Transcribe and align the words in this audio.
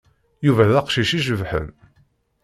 Yuba 0.45 0.63
d 0.71 0.71
aqcic 0.79 1.11
icebḥen. 1.17 1.67